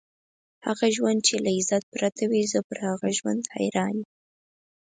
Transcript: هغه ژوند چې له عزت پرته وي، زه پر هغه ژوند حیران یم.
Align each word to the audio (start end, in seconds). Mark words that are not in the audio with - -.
هغه 0.65 0.85
ژوند 0.95 1.19
چې 1.27 1.35
له 1.43 1.49
عزت 1.57 1.83
پرته 1.93 2.23
وي، 2.31 2.43
زه 2.51 2.59
پر 2.67 2.77
هغه 2.89 3.09
ژوند 3.17 3.43
حیران 3.55 3.95
یم. 3.99 4.05